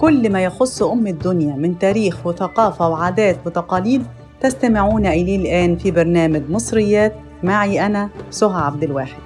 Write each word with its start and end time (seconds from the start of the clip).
كل 0.00 0.32
ما 0.32 0.44
يخص 0.44 0.82
أم 0.82 1.06
الدنيا 1.06 1.56
من 1.56 1.78
تاريخ 1.78 2.26
وثقافة 2.26 2.88
وعادات 2.88 3.38
وتقاليد 3.46 4.06
تستمعون 4.40 5.06
إليه 5.06 5.36
الآن 5.36 5.76
في 5.76 5.90
برنامج 5.90 6.42
مصريات 6.50 7.14
معي 7.42 7.86
أنا 7.86 8.08
سهى 8.30 8.62
عبد 8.62 8.82
الواحد. 8.82 9.20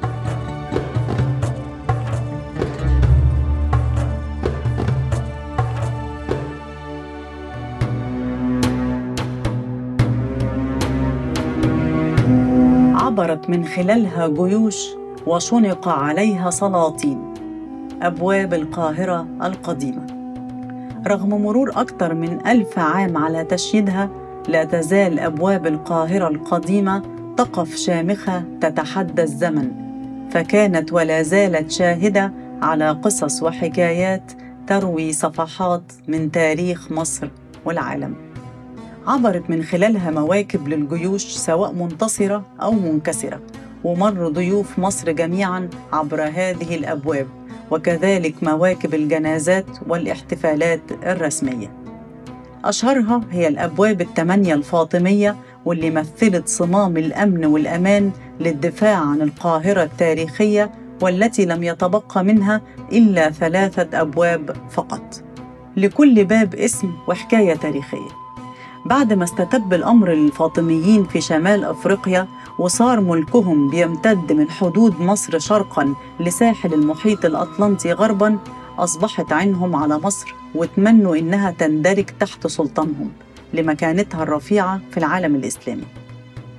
عبرت 12.94 13.50
من 13.50 13.64
خلالها 13.64 14.28
جيوش 14.28 14.86
وشنق 15.26 15.88
عليها 15.88 16.50
سلاطين 16.50 17.34
أبواب 18.02 18.54
القاهرة 18.54 19.26
القديمة. 19.42 20.13
رغم 21.06 21.28
مرور 21.28 21.70
أكثر 21.70 22.14
من 22.14 22.46
ألف 22.46 22.78
عام 22.78 23.16
على 23.16 23.44
تشييدها 23.44 24.10
لا 24.48 24.64
تزال 24.64 25.18
أبواب 25.18 25.66
القاهرة 25.66 26.28
القديمة 26.28 27.02
تقف 27.36 27.76
شامخة 27.76 28.44
تتحدى 28.60 29.22
الزمن. 29.22 29.70
فكانت 30.30 30.92
ولا 30.92 31.22
زالت 31.22 31.70
شاهدة 31.70 32.32
على 32.62 32.90
قصص 32.90 33.42
وحكايات 33.42 34.32
تروي 34.66 35.12
صفحات 35.12 35.92
من 36.08 36.32
تاريخ 36.32 36.92
مصر 36.92 37.28
والعالم. 37.64 38.14
عبرت 39.06 39.50
من 39.50 39.62
خلالها 39.62 40.10
مواكب 40.10 40.68
للجيوش 40.68 41.24
سواء 41.24 41.72
منتصرة 41.72 42.44
أو 42.62 42.72
منكسرة 42.72 43.40
ومر 43.84 44.28
ضيوف 44.28 44.78
مصر 44.78 45.12
جميعا 45.12 45.70
عبر 45.92 46.22
هذه 46.22 46.74
الأبواب. 46.74 47.26
وكذلك 47.70 48.34
مواكب 48.42 48.94
الجنازات 48.94 49.66
والاحتفالات 49.88 50.80
الرسمية. 51.06 51.72
أشهرها 52.64 53.20
هي 53.30 53.48
الأبواب 53.48 54.00
الثمانية 54.00 54.54
الفاطمية 54.54 55.36
واللي 55.64 55.90
مثلت 55.90 56.48
صمام 56.48 56.96
الأمن 56.96 57.44
والأمان 57.44 58.10
للدفاع 58.40 58.96
عن 58.96 59.22
القاهرة 59.22 59.82
التاريخية 59.82 60.70
والتي 61.02 61.44
لم 61.44 61.62
يتبقى 61.62 62.24
منها 62.24 62.60
إلا 62.92 63.30
ثلاثة 63.30 64.00
أبواب 64.00 64.56
فقط. 64.70 65.22
لكل 65.76 66.24
باب 66.24 66.54
اسم 66.54 66.92
وحكاية 67.08 67.54
تاريخية. 67.54 68.23
بعد 68.84 69.12
ما 69.12 69.24
استتب 69.24 69.74
الأمر 69.74 70.10
للفاطميين 70.10 71.04
في 71.04 71.20
شمال 71.20 71.64
أفريقيا 71.64 72.28
وصار 72.58 73.00
ملكهم 73.00 73.70
بيمتد 73.70 74.32
من 74.32 74.50
حدود 74.50 75.00
مصر 75.00 75.38
شرقا 75.38 75.94
لساحل 76.20 76.74
المحيط 76.74 77.24
الأطلنطي 77.24 77.92
غربا 77.92 78.38
أصبحت 78.78 79.32
عينهم 79.32 79.76
على 79.76 79.98
مصر 79.98 80.34
وتمنوا 80.54 81.16
إنها 81.16 81.50
تندرج 81.50 82.04
تحت 82.20 82.46
سلطانهم 82.46 83.10
لمكانتها 83.54 84.22
الرفيعة 84.22 84.80
في 84.90 84.96
العالم 84.96 85.34
الإسلامي. 85.34 85.84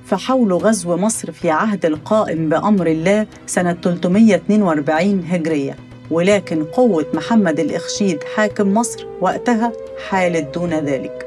فحاولوا 0.05 0.59
غزو 0.59 0.97
مصر 0.97 1.31
في 1.31 1.49
عهد 1.49 1.85
القائم 1.85 2.49
بأمر 2.49 2.87
الله 2.87 3.27
سنة 3.45 3.73
342 3.73 5.23
هجرية 5.29 5.75
ولكن 6.11 6.63
قوة 6.63 7.05
محمد 7.13 7.59
الإخشيد 7.59 8.23
حاكم 8.35 8.73
مصر 8.73 9.07
وقتها 9.21 9.71
حالت 10.09 10.53
دون 10.53 10.73
ذلك. 10.73 11.24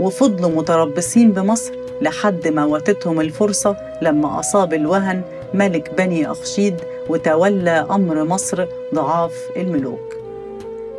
وفضلوا 0.00 0.50
متربصين 0.50 1.32
بمصر 1.32 1.72
لحد 2.02 2.48
ما 2.48 2.64
واتتهم 2.64 3.20
الفرصة 3.20 3.76
لما 4.02 4.40
أصاب 4.40 4.74
الوهن 4.74 5.22
ملك 5.54 5.94
بني 5.98 6.30
أخشيد 6.30 6.74
وتولى 7.08 7.86
أمر 7.90 8.24
مصر 8.24 8.66
ضعاف 8.94 9.34
الملوك. 9.56 10.14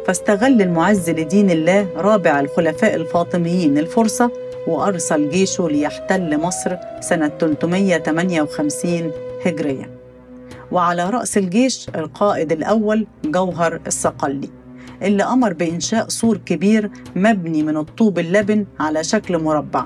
فاستغل 0.08 0.62
المعز 0.62 1.10
لدين 1.10 1.50
الله 1.52 1.88
رابع 1.98 2.40
الخلفاء 2.40 2.96
الفاطميين 2.96 3.78
الفرصة 3.78 4.32
وأرسل 4.68 5.30
جيشه 5.30 5.68
ليحتل 5.70 6.38
مصر 6.38 6.76
سنة 7.02 7.32
358 7.40 9.12
هجرية 9.46 9.90
وعلى 10.72 11.10
رأس 11.10 11.38
الجيش 11.38 11.88
القائد 11.96 12.52
الأول 12.52 13.08
جوهر 13.26 13.80
الصقلي 13.88 14.50
اللي 15.02 15.24
أمر 15.24 15.54
بإنشاء 15.54 16.10
سور 16.10 16.38
كبير 16.38 16.90
مبني 17.16 17.64
من 17.64 17.78
الطوب 17.78 18.20
اللبن 18.20 18.66
على 18.80 19.04
شكل 19.04 19.38
مربع. 19.44 19.86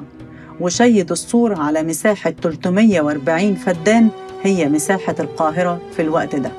وشيد 0.61 1.11
السور 1.11 1.61
على 1.61 1.83
مساحة 1.83 2.33
340 2.41 3.55
فدان 3.55 4.09
هي 4.43 4.69
مساحة 4.69 5.15
القاهرة 5.19 5.81
في 5.95 6.01
الوقت 6.01 6.35
ده. 6.35 6.51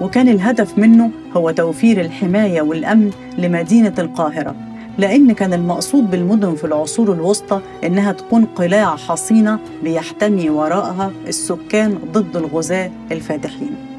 وكان 0.00 0.28
الهدف 0.28 0.78
منه 0.78 1.10
هو 1.36 1.50
توفير 1.50 2.00
الحماية 2.00 2.62
والأمن 2.62 3.10
لمدينة 3.38 3.94
القاهرة 3.98 4.54
لأن 4.98 5.32
كان 5.32 5.52
المقصود 5.52 6.10
بالمدن 6.10 6.54
في 6.54 6.64
العصور 6.64 7.12
الوسطى 7.12 7.60
إنها 7.84 8.12
تكون 8.12 8.44
قلاع 8.44 8.96
حصينة 8.96 9.58
بيحتمي 9.84 10.50
وراءها 10.50 11.12
السكان 11.28 11.98
ضد 12.12 12.36
الغزاة 12.36 12.90
الفاتحين. 13.12 13.91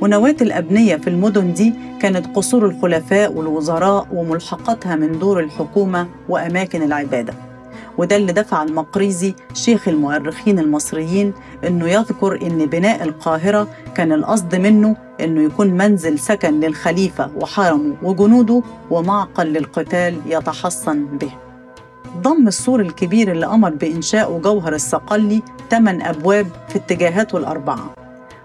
ونواة 0.00 0.36
الأبنية 0.40 0.96
في 0.96 1.10
المدن 1.10 1.52
دي 1.52 1.74
كانت 2.00 2.36
قصور 2.36 2.66
الخلفاء 2.66 3.32
والوزراء 3.32 4.06
وملحقاتها 4.12 4.96
من 4.96 5.18
دور 5.18 5.40
الحكومة 5.40 6.08
وأماكن 6.28 6.82
العبادة 6.82 7.34
وده 7.98 8.16
اللي 8.16 8.32
دفع 8.32 8.62
المقريزي 8.62 9.34
شيخ 9.54 9.88
المؤرخين 9.88 10.58
المصريين 10.58 11.32
إنه 11.66 11.88
يذكر 11.88 12.42
إن 12.42 12.66
بناء 12.66 13.04
القاهرة 13.04 13.68
كان 13.94 14.12
القصد 14.12 14.54
منه 14.54 14.96
إنه 15.20 15.42
يكون 15.42 15.70
منزل 15.70 16.18
سكن 16.18 16.60
للخليفة 16.60 17.30
وحرمه 17.36 17.94
وجنوده 18.02 18.62
ومعقل 18.90 19.46
للقتال 19.46 20.14
يتحصن 20.26 21.06
به. 21.06 21.30
ضم 22.22 22.48
السور 22.48 22.80
الكبير 22.80 23.32
اللي 23.32 23.46
أمر 23.46 23.70
بانشائه 23.70 24.38
جوهر 24.44 24.74
الصقلي 24.74 25.42
ثمان 25.70 26.02
أبواب 26.02 26.46
في 26.68 26.76
اتجاهاته 26.76 27.38
الأربعة 27.38 27.94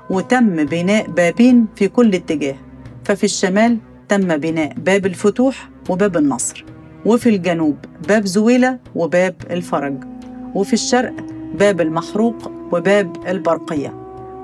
وتم 0.10 0.64
بناء 0.66 1.08
بابين 1.12 1.66
في 1.76 1.88
كل 1.88 2.16
اتجاه. 2.16 2.56
ففي 3.04 3.24
الشمال 3.24 3.78
تم 4.10 4.38
بناء 4.38 4.74
باب 4.78 5.06
الفتوح 5.06 5.70
وباب 5.90 6.18
النصر 6.18 6.66
وفي 7.06 7.30
الجنوب 7.30 7.76
باب 8.08 8.26
زويلة 8.26 8.80
وباب 8.96 9.36
الفرج 9.50 10.04
وفي 10.56 10.74
الشرق 10.74 11.14
باب 11.60 11.82
المحروق 11.82 12.52
وباب 12.72 13.18
البرقية 13.28 13.94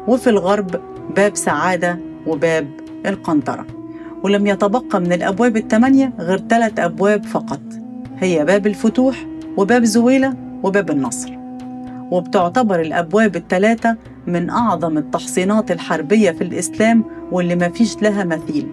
وفي 0.08 0.30
الغرب 0.30 0.82
باب 1.16 1.36
سعادة 1.36 2.00
وباب 2.28 2.68
القنطرة. 3.06 3.66
ولم 4.24 4.48
يتبقى 4.48 5.02
من 5.02 5.14
الأبواب 5.14 5.58
الثمانية 5.58 6.14
غير 6.20 6.38
ثلاث 6.50 6.80
أبواب 6.80 7.26
فقط 7.26 7.62
هي 8.20 8.46
باب 8.46 8.68
الفتوح 8.68 9.26
وباب 9.58 9.84
زويلة 9.84 10.34
وباب 10.64 10.92
النصر. 10.92 11.41
وبتعتبر 12.12 12.82
الأبواب 12.82 13.36
الثلاثة 13.36 13.98
من 14.28 14.50
أعظم 14.50 14.98
التحصينات 14.98 15.72
الحربية 15.72 16.32
في 16.32 16.44
الإسلام 16.44 17.04
واللي 17.32 17.56
ما 17.56 17.70
فيش 17.70 18.02
لها 18.02 18.24
مثيل. 18.24 18.68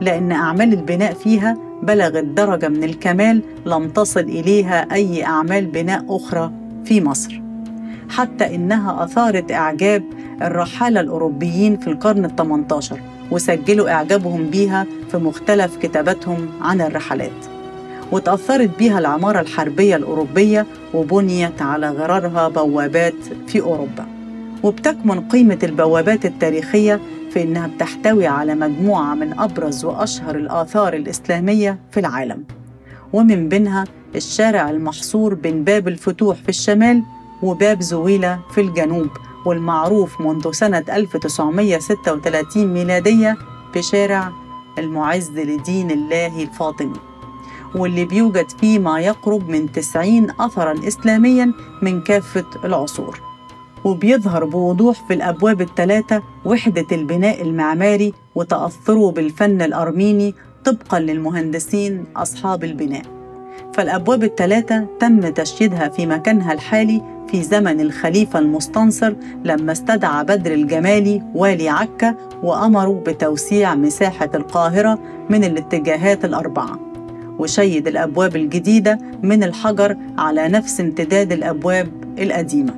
لأن 0.00 0.32
أعمال 0.32 0.72
البناء 0.72 1.14
فيها 1.14 1.56
بلغت 1.82 2.24
درجة 2.24 2.68
من 2.68 2.84
الكمال 2.84 3.42
لم 3.66 3.88
تصل 3.88 4.20
إليها 4.20 4.92
أي 4.92 5.24
أعمال 5.24 5.66
بناء 5.66 6.16
أخرى 6.16 6.52
في 6.84 7.00
مصر. 7.00 7.42
حتى 8.08 8.54
إنها 8.54 9.04
أثارت 9.04 9.52
إعجاب 9.52 10.04
الرحالة 10.42 11.00
الأوروبيين 11.00 11.76
في 11.76 11.86
القرن 11.86 12.24
الثمنتاشر 12.24 13.00
وسجلوا 13.30 13.90
إعجابهم 13.90 14.46
بيها 14.46 14.86
في 15.10 15.16
مختلف 15.16 15.76
كتاباتهم 15.76 16.48
عن 16.62 16.80
الرحلات. 16.80 17.49
وتأثرت 18.12 18.78
بها 18.78 18.98
العمارة 18.98 19.40
الحربية 19.40 19.96
الأوروبية 19.96 20.66
وبنيت 20.94 21.62
على 21.62 21.90
غرارها 21.90 22.48
بوابات 22.48 23.14
في 23.46 23.60
أوروبا. 23.60 24.06
وبتكمن 24.62 25.28
قيمة 25.28 25.58
البوابات 25.62 26.24
التاريخية 26.24 27.00
في 27.30 27.42
إنها 27.42 27.66
بتحتوي 27.66 28.26
على 28.26 28.54
مجموعة 28.54 29.14
من 29.14 29.38
أبرز 29.38 29.84
وأشهر 29.84 30.36
الآثار 30.36 30.94
الإسلامية 30.94 31.78
في 31.90 32.00
العالم. 32.00 32.44
ومن 33.12 33.48
بينها 33.48 33.84
الشارع 34.16 34.70
المحصور 34.70 35.34
بين 35.34 35.64
باب 35.64 35.88
الفتوح 35.88 36.36
في 36.36 36.48
الشمال 36.48 37.02
وباب 37.42 37.82
زويلة 37.82 38.40
في 38.54 38.60
الجنوب 38.60 39.08
والمعروف 39.46 40.20
منذ 40.20 40.52
سنة 40.52 40.84
1936 40.92 42.66
ميلادية 42.66 43.36
بشارع 43.74 44.32
المعز 44.78 45.30
لدين 45.30 45.90
الله 45.90 46.42
الفاطمي. 46.42 47.09
واللي 47.74 48.04
بيوجد 48.04 48.50
فيه 48.50 48.78
ما 48.78 49.00
يقرب 49.00 49.48
من 49.48 49.72
90 49.72 50.30
أثرا 50.40 50.88
إسلاميا 50.88 51.52
من 51.82 52.00
كافة 52.00 52.44
العصور. 52.64 53.20
وبيظهر 53.84 54.44
بوضوح 54.44 55.06
في 55.08 55.14
الأبواب 55.14 55.60
الثلاثة 55.60 56.22
وحدة 56.44 56.86
البناء 56.92 57.42
المعماري 57.42 58.14
وتأثره 58.34 59.10
بالفن 59.10 59.62
الأرميني 59.62 60.34
طبقا 60.64 61.00
للمهندسين 61.00 62.04
أصحاب 62.16 62.64
البناء. 62.64 63.02
فالأبواب 63.74 64.24
الثلاثة 64.24 64.86
تم 65.00 65.20
تشييدها 65.28 65.88
في 65.88 66.06
مكانها 66.06 66.52
الحالي 66.52 67.02
في 67.28 67.42
زمن 67.42 67.80
الخليفة 67.80 68.38
المستنصر 68.38 69.14
لما 69.44 69.72
استدعى 69.72 70.24
بدر 70.24 70.52
الجمالي 70.54 71.22
والي 71.34 71.68
عكا 71.68 72.14
وأمروا 72.42 73.00
بتوسيع 73.00 73.74
مساحة 73.74 74.30
القاهرة 74.34 74.98
من 75.30 75.44
الاتجاهات 75.44 76.24
الأربعة. 76.24 76.89
وشيد 77.40 77.88
الأبواب 77.88 78.36
الجديدة 78.36 78.98
من 79.22 79.44
الحجر 79.44 79.96
على 80.18 80.48
نفس 80.48 80.80
امتداد 80.80 81.32
الأبواب 81.32 81.88
القديمة. 82.18 82.74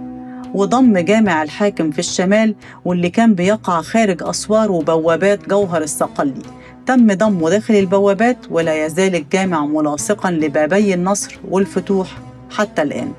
وضم 0.55 0.99
جامع 0.99 1.43
الحاكم 1.43 1.91
في 1.91 1.99
الشمال 1.99 2.55
واللي 2.85 3.11
كان 3.11 3.35
بيقع 3.35 3.81
خارج 3.81 4.23
أسوار 4.23 4.73
وبوابات 4.73 5.49
جوهر 5.49 5.83
الصقلي. 5.83 6.43
تم 6.87 7.13
ضمه 7.13 7.51
داخل 7.51 7.75
البوابات 7.75 8.37
ولا 8.51 8.87
يزال 8.87 9.15
الجامع 9.15 9.67
ملاصقا 9.67 10.31
لبابي 10.31 10.95
النصر 10.95 11.39
والفتوح 11.51 12.19
حتى 12.51 12.83
الآن. 12.83 13.13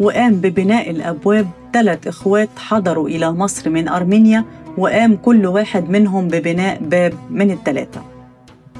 وقام 0.00 0.34
ببناء 0.34 0.90
الأبواب 0.90 1.48
ثلاث 1.72 2.06
إخوات 2.06 2.48
حضروا 2.56 3.08
إلى 3.08 3.32
مصر 3.32 3.70
من 3.70 3.88
أرمينيا 3.88 4.44
وقام 4.78 5.16
كل 5.16 5.46
واحد 5.46 5.90
منهم 5.90 6.28
ببناء 6.28 6.78
باب 6.82 7.14
من 7.30 7.50
الثلاثة. 7.50 8.02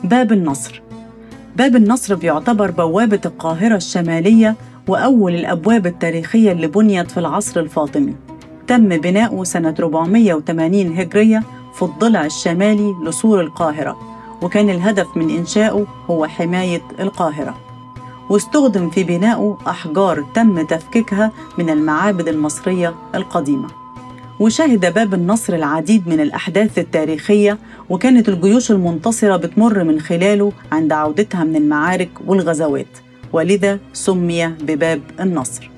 باب 0.05 0.33
النصر. 0.33 0.83
باب 1.57 1.77
النصر 1.77 2.15
بيعتبر 2.15 2.71
بوابة 2.71 3.21
القاهرة 3.27 3.77
الشمالية 3.77 4.57
وأول 4.89 5.35
الأبواب 5.35 5.87
التاريخية 5.87 6.53
اللي 6.53 6.67
بنيت 6.67 7.11
في 7.11 7.21
العصر 7.21 7.61
الفاطمي. 7.61 8.17
تم 8.67 8.89
بناؤه 8.89 9.45
سنة 9.45 9.75
480 9.81 10.99
هجرية 10.99 11.43
في 11.75 11.83
الضلع 11.83 12.25
الشمالي 12.25 12.95
لسور 13.05 13.41
القاهرة 13.41 13.97
وكان 14.43 14.71
الهدف 14.71 15.17
من 15.17 15.31
إنشائه 15.31 15.87
هو 16.11 16.27
حماية 16.27 16.83
القاهرة. 17.01 17.55
واستخدم 18.31 18.91
في 18.91 19.05
بنائه 19.05 19.59
أحجار 19.67 20.25
تم 20.35 20.67
تفكيكها 20.67 21.33
من 21.59 21.71
المعابد 21.71 22.29
المصرية 22.29 22.95
القديمة. 23.15 23.84
وشهد 24.41 24.95
باب 24.95 25.15
النصر 25.15 25.55
العديد 25.55 26.09
من 26.09 26.21
الأحداث 26.21 26.79
التاريخية 26.79 27.59
وكانت 27.91 28.29
الجيوش 28.29 28.71
المنتصرة 28.71 29.37
بتمر 29.37 29.85
من 29.85 30.01
خلاله 30.01 30.53
عند 30.73 30.93
عودتها 30.93 31.45
من 31.45 31.57
المعارك 31.57 32.09
والغزوات 32.27 32.87
ولذا 33.33 33.79
سمي 33.93 34.47
بباب 34.47 35.01
النصر. 35.21 35.71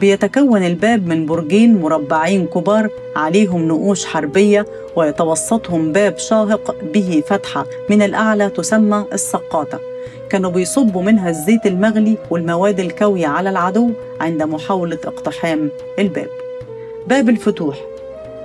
بيتكون 0.00 0.62
الباب 0.62 1.06
من 1.06 1.26
برجين 1.26 1.80
مربعين 1.80 2.46
كبار 2.46 2.88
عليهم 3.16 3.68
نقوش 3.68 4.04
حربية 4.04 4.66
ويتوسطهم 4.96 5.92
باب 5.92 6.18
شاهق 6.18 6.74
به 6.94 7.22
فتحة 7.26 7.66
من 7.90 8.02
الأعلى 8.02 8.48
تسمى 8.48 9.04
السقاطة. 9.12 9.80
كانوا 10.30 10.50
بيصبوا 10.50 11.02
منها 11.02 11.30
الزيت 11.30 11.66
المغلي 11.66 12.18
والمواد 12.30 12.80
الكوية 12.80 13.26
على 13.26 13.50
العدو 13.50 13.90
عند 14.20 14.42
محاولة 14.42 14.98
اقتحام 15.04 15.70
الباب. 15.98 16.28
باب 17.08 17.28
الفتوح 17.28 17.76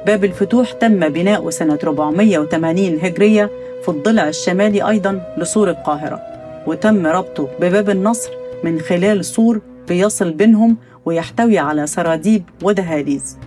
باب 0.06 0.24
الفتوح 0.24 0.72
تم 0.72 1.10
بناؤه 1.10 1.50
سنة 1.50 1.80
480 1.84 3.00
هجرية 3.02 3.50
في 3.84 3.90
الضلع 3.90 4.28
الشمالي 4.28 4.90
أيضا 4.90 5.34
لسور 5.38 5.70
القاهرة 5.70 6.22
وتم 6.68 7.08
ربطه 7.08 7.48
بباب 7.60 7.90
النصر 7.90 8.30
من 8.64 8.80
خلال 8.80 9.26
سور 9.26 9.62
بيصل 9.88 10.32
بينهم 10.32 10.78
ويحتوي 11.06 11.58
على 11.58 11.88
سراديب 11.88 12.44
ودهاليز. 12.64 13.38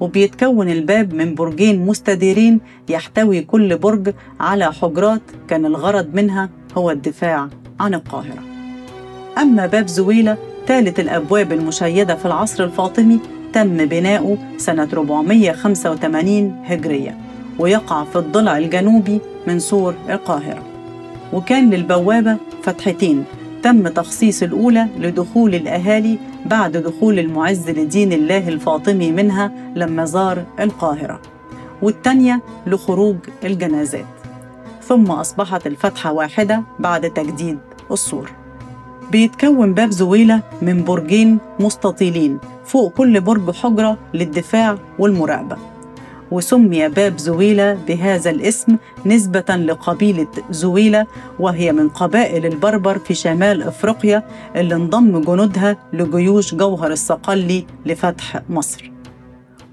وبيتكون 0.00 0.68
الباب 0.68 1.14
من 1.14 1.34
برجين 1.34 1.86
مستديرين 1.86 2.60
يحتوي 2.88 3.40
كل 3.40 3.78
برج 3.78 4.14
على 4.40 4.72
حجرات 4.72 5.22
كان 5.48 5.66
الغرض 5.66 6.14
منها 6.14 6.50
هو 6.76 6.90
الدفاع 6.90 7.48
عن 7.80 7.94
القاهرة. 7.94 8.42
أما 9.38 9.66
باب 9.66 9.86
زويلة 9.86 10.36
ثالث 10.66 11.00
الأبواب 11.00 11.52
المشيدة 11.52 12.14
في 12.14 12.26
العصر 12.26 12.64
الفاطمي 12.64 13.18
تم 13.54 13.76
بناؤه 13.76 14.38
سنة 14.56 14.88
485 14.92 16.62
هجرية 16.64 17.18
ويقع 17.58 18.04
في 18.04 18.16
الضلع 18.16 18.58
الجنوبي 18.58 19.20
من 19.46 19.58
سور 19.58 19.94
القاهرة. 20.08 20.62
وكان 21.32 21.70
للبوابة 21.70 22.36
فتحتين 22.62 23.24
تم 23.62 23.88
تخصيص 23.88 24.42
الأولى 24.42 24.86
لدخول 24.98 25.54
الأهالي 25.54 26.18
بعد 26.46 26.76
دخول 26.76 27.18
المعز 27.18 27.70
لدين 27.70 28.12
الله 28.12 28.48
الفاطمي 28.48 29.12
منها 29.12 29.52
لما 29.76 30.04
زار 30.04 30.44
القاهرة 30.60 31.20
والتانية 31.82 32.40
لخروج 32.66 33.16
الجنازات. 33.44 34.04
ثم 34.82 35.10
أصبحت 35.10 35.66
الفتحة 35.66 36.12
واحدة 36.12 36.62
بعد 36.78 37.10
تجديد 37.10 37.58
السور. 37.92 38.30
بيتكون 39.12 39.74
باب 39.74 39.90
زويلة 39.90 40.40
من 40.62 40.84
برجين 40.84 41.38
مستطيلين 41.60 42.38
فوق 42.64 42.92
كل 42.92 43.20
برج 43.20 43.50
حجرة 43.50 43.98
للدفاع 44.14 44.78
والمراقبة. 44.98 45.56
وسمي 46.30 46.88
باب 46.88 47.18
زويلة 47.18 47.78
بهذا 47.88 48.30
الاسم 48.30 48.76
نسبة 49.06 49.56
لقبيلة 49.56 50.26
زويلة 50.50 51.06
وهي 51.40 51.72
من 51.72 51.88
قبائل 51.88 52.46
البربر 52.46 52.98
في 52.98 53.14
شمال 53.14 53.62
أفريقيا 53.62 54.22
اللي 54.56 54.74
انضم 54.74 55.20
جنودها 55.20 55.76
لجيوش 55.92 56.54
جوهر 56.54 56.92
الصقلي 56.92 57.66
لفتح 57.86 58.42
مصر. 58.50 58.90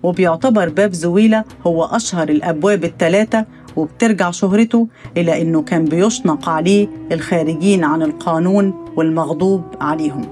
وبيعتبر 0.03 0.69
باب 0.69 0.93
زويلة 0.93 1.43
هو 1.67 1.85
أشهر 1.85 2.29
الأبواب 2.29 2.83
الثلاثة 2.83 3.45
وبترجع 3.75 4.31
شهرته 4.31 4.87
إلى 5.17 5.41
أنه 5.41 5.61
كان 5.61 5.85
بيشنق 5.85 6.49
عليه 6.49 6.87
الخارجين 7.11 7.83
عن 7.83 8.01
القانون 8.01 8.73
والمغضوب 8.95 9.63
عليهم. 9.81 10.25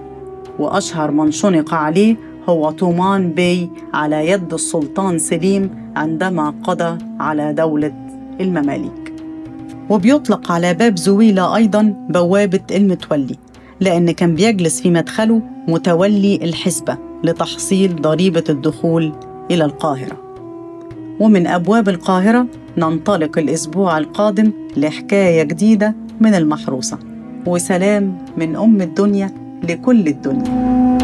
وأشهر 0.59 1.11
من 1.11 1.31
شنق 1.31 1.73
عليه 1.73 2.15
هو 2.49 2.71
طومان 2.71 3.31
بي 3.31 3.69
على 3.93 4.29
يد 4.29 4.53
السلطان 4.53 5.19
سليم 5.19 5.91
عندما 5.95 6.53
قضى 6.63 6.97
على 7.19 7.53
دولة 7.53 7.93
المماليك. 8.41 9.13
وبيطلق 9.89 10.51
على 10.51 10.73
باب 10.73 10.97
زويلة 10.97 11.55
أيضا 11.55 12.07
بوابة 12.09 12.59
المتولي 12.71 13.35
لأن 13.79 14.11
كان 14.11 14.35
بيجلس 14.35 14.81
في 14.81 14.89
مدخله 14.89 15.41
متولي 15.67 16.35
الحسبة 16.35 16.97
لتحصيل 17.23 18.01
ضريبة 18.01 18.43
الدخول 18.49 19.13
إلى 19.51 19.65
القاهرة. 19.65 20.17
ومن 21.19 21.47
أبواب 21.47 21.89
القاهرة 21.89 22.47
ننطلق 22.77 23.37
الأسبوع 23.37 23.97
القادم 23.97 24.51
لحكاية 24.77 25.43
جديدة 25.43 25.95
من 26.19 26.33
المحروسة. 26.33 26.97
وسلام 27.47 28.17
من 28.37 28.55
أم 28.55 28.81
الدنيا 28.81 29.31
لكل 29.63 30.07
الدنيا. 30.07 30.98